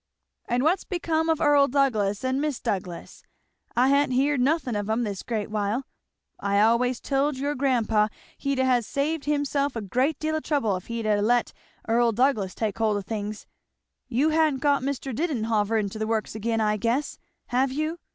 [0.49, 3.21] "And what's become of Earl Douglass and Mis' Douglass?
[3.77, 5.83] I hain't heerd nothin' of 'em this great while.
[6.39, 8.07] I always told your grandpa
[8.39, 11.53] he'd ha' saved himself a great deal o' trouble if he'd ha' let
[11.87, 13.45] Earl Douglass take hold of things.
[14.07, 15.15] You ha'n't got Mr.
[15.15, 17.99] Didenhover into the works again I guess, have you?